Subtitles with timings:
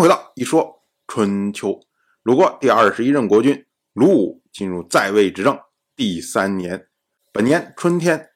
[0.00, 1.78] 回到一说春秋，
[2.22, 5.60] 鲁国第二十一任国君鲁武进入在位执政
[5.94, 6.88] 第三年，
[7.32, 8.30] 本年春天，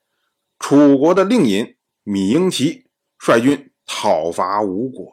[0.58, 1.74] 楚国的令尹
[2.04, 2.84] 芈英奇
[3.18, 5.10] 率军讨伐吴国。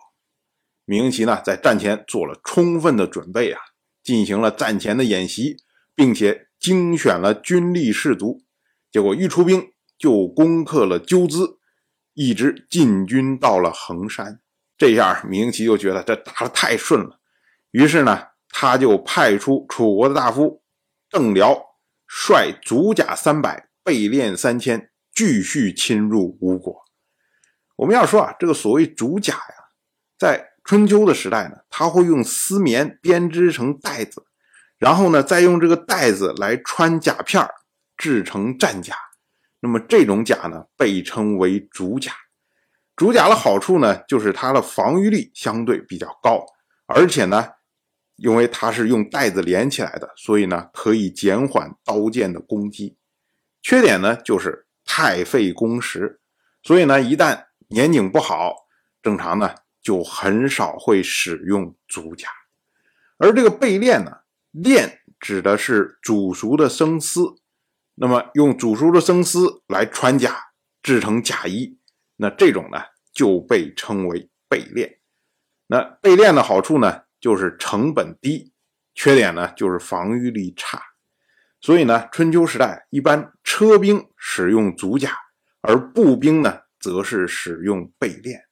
[0.85, 3.61] 芈英奇呢，在战前做了充分的准备啊，
[4.04, 5.55] 进行了战前的演习，
[5.95, 8.41] 并且精选了军力士卒，
[8.91, 11.59] 结果一出兵就攻克了鸠兹，
[12.13, 14.41] 一直进军到了衡山。
[14.82, 17.20] 这下芈英奇就觉得这打得太顺了，
[17.70, 20.63] 于是呢，他就派出楚国的大夫
[21.07, 21.55] 邓辽
[22.07, 26.81] 率卒甲三百，备练三千，继续侵入吴国。
[27.76, 29.55] 我们要说啊，这个所谓卒甲呀，
[30.17, 34.26] 在春秋的时代呢，他会用丝棉编织成带子，
[34.79, 37.48] 然后呢，再用这个带子来穿甲片
[37.95, 38.95] 制成战甲。
[39.59, 42.12] 那么这种甲呢，被称为卒甲。
[42.95, 46.45] 竹甲的好处呢，就是它的防御力相对比较高，
[46.86, 47.49] 而且呢，
[48.18, 52.98] 因为它是用带子连起来的，所以呢，可以减缓刀剑的攻击。
[53.63, 56.20] 缺点呢，就是太费工时，
[56.62, 58.54] 所以呢，一旦年景不好，
[59.02, 62.27] 正常呢就很少会使用竹甲。
[63.18, 64.19] 而这个备练呢，
[64.52, 67.35] 练指的是煮熟的生丝，
[67.96, 70.52] 那么用煮熟的生丝来穿甲，
[70.84, 71.78] 制成甲衣，
[72.22, 72.78] 那这种呢？
[73.12, 75.00] 就被称为备练。
[75.66, 78.53] 那备练的好处呢，就是成本低；
[78.94, 80.80] 缺点呢，就是防御力差。
[81.59, 85.18] 所以呢，春秋时代一般车兵使用足甲，
[85.62, 88.44] 而步兵呢，则是使用备练。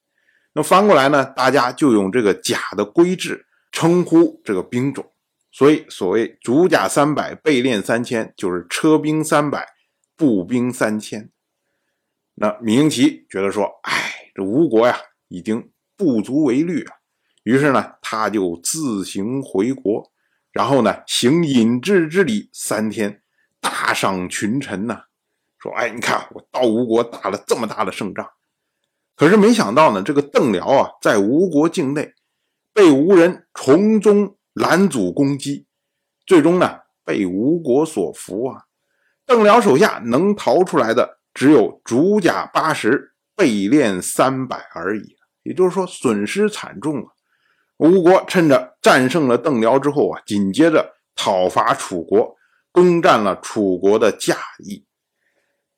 [0.54, 5.14] 那翻过来呢，大家就用这个甲的规制称呼这个兵种。
[5.52, 9.68] 所以，所谓足甲三百，备练三千，就是车兵三百，
[10.18, 11.30] 步兵三千。
[12.40, 14.16] 那芈英奇觉得说，哎。
[14.36, 14.96] 这吴国呀，
[15.28, 16.96] 已经不足为虑啊。
[17.44, 20.12] 于是呢，他就自行回国，
[20.54, 23.22] 然后呢，行引致之礼三天，
[23.60, 25.02] 大赏群臣呢，
[25.58, 28.30] 说：“哎，你看我到吴国打了这么大的胜仗。”
[29.18, 32.14] 可是没想到呢，这个邓辽啊，在吴国境内
[32.72, 35.66] 被吴人从中拦阻攻击，
[36.26, 38.64] 最终呢，被吴国所俘啊。
[39.26, 43.16] 邓辽手下能逃出来的只有主甲八十。
[43.36, 47.08] 备练三百而已，也就是说损失惨重啊！
[47.78, 52.36] 吴国趁着战胜了邓辽之后啊，紧接着讨伐楚国，
[52.74, 54.36] 攻占了楚国的驾
[54.66, 54.86] 邑。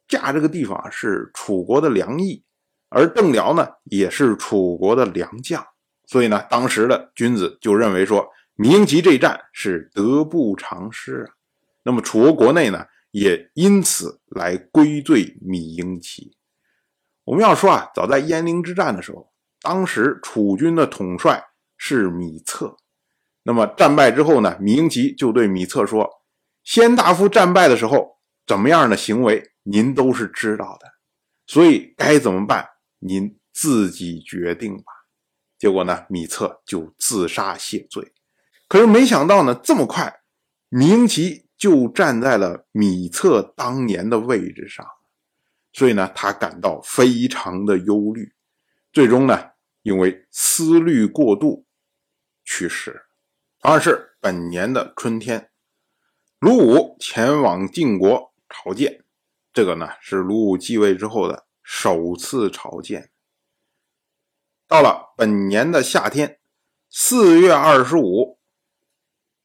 [0.08, 2.44] 驾这个地方是楚国的良邑，
[2.90, 5.64] 而邓辽呢也是楚国的良将，
[6.08, 11.30] 所以呢，当时的君子就认为说，明吉这一战是得不偿失啊。
[11.84, 16.36] 那么楚国国内呢，也因此来归罪芈英奇。
[17.26, 21.44] 我们要说啊，早在鄢陵之战的时候，当时楚军的统帅
[21.78, 22.78] 是芈策。
[23.44, 26.10] 那么战败之后呢，芈英奇就对芈策说
[26.64, 30.88] ：“先大夫战败的时候怎么样的行为，您都是知道的，
[31.48, 32.68] 所以该怎么办，
[33.00, 34.84] 您自己决定吧。”
[35.58, 38.14] 结果呢，芈策就自杀谢罪。
[38.68, 40.22] 可是没想到呢，这么快，
[40.70, 44.84] 芈英奇就站在了米策当年的位置上。
[45.72, 48.34] 所以呢，他感到非常的忧虑，
[48.92, 49.52] 最终呢，
[49.84, 51.68] 因为思虑过度
[52.44, 53.04] 去世。
[53.60, 55.52] 二是本年的春天，
[56.40, 59.04] 鲁武前往晋国朝见，
[59.54, 63.12] 这个呢是鲁武继位之后的首次朝见。
[64.68, 66.40] 到了本年的夏天，
[66.90, 68.40] 四月二十五，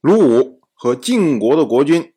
[0.01, 2.13] 鲁武和晋国的国君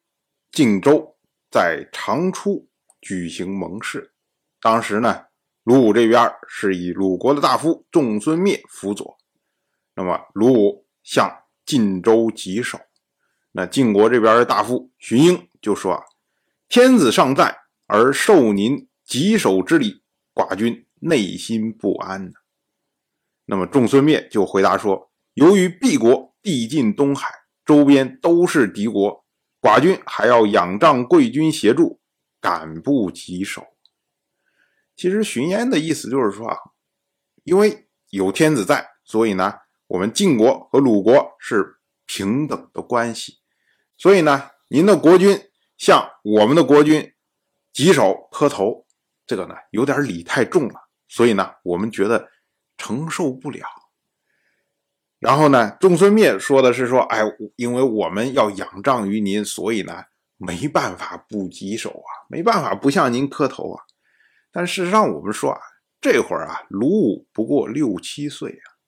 [0.52, 1.16] 晋州
[1.50, 2.68] 在长初。
[3.02, 4.12] 举行盟誓，
[4.60, 5.24] 当时呢，
[5.64, 9.16] 鲁武这边是以鲁国的大夫仲孙灭辅佐，
[9.94, 12.78] 那么鲁武向晋州稽首，
[13.52, 16.02] 那晋国这边的大夫荀英就说啊
[16.68, 17.56] ：“天子尚在，
[17.86, 20.02] 而受您稽首之礼，
[20.34, 22.32] 寡君内心不安呢。”
[23.46, 27.30] 那么仲孙灭就回答说：“由于毕国地近东海，
[27.64, 29.24] 周边都是敌国，
[29.60, 31.98] 寡君还要仰仗贵军协助。”
[32.42, 33.66] 赶不及手。
[34.96, 36.56] 其实荀嫣的意思就是说啊，
[37.44, 39.56] 因为有天子在，所以呢，
[39.88, 41.76] 我们晋国和鲁国是
[42.06, 43.40] 平等的关系。
[43.98, 45.38] 所以呢，您的国君
[45.76, 47.12] 向我们的国君
[47.74, 48.86] 举手磕头，
[49.26, 52.30] 这个呢有点礼太重了，所以呢，我们觉得
[52.78, 53.66] 承受不了。
[55.20, 57.20] 然后呢，仲孙灭说的是说，哎，
[57.54, 60.06] 因为我们要仰仗于您，所以呢。
[60.42, 63.84] 没办法不棘手啊，没办法不向您磕头啊。
[64.50, 65.60] 但事实上，我们说啊，
[66.00, 68.80] 这会儿啊，鲁武不过六七岁啊，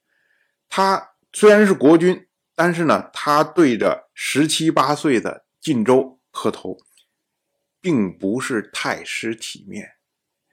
[0.70, 6.78] 他虽然是国君，但是呢，他对着十七八岁的晋州磕头，
[7.82, 9.86] 并不是太失体面，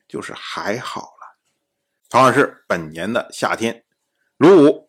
[0.06, 1.38] 就是还好了。
[2.10, 3.86] 同样是本年的夏天，
[4.36, 4.88] 卢武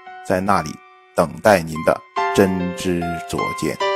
[0.27, 0.69] 在那里
[1.15, 1.99] 等待您的
[2.35, 3.90] 真知灼见。